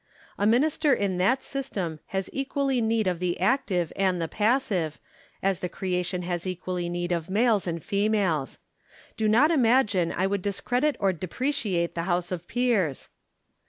[0.39, 4.97] A minister in that system has equally need of the active and the passive,
[5.43, 8.57] as the crea tion has equally need of males and females.
[9.15, 13.09] Do not imagine I would discredit or depreciate the House of Peers.